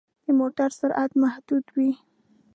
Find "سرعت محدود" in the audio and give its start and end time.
0.79-1.65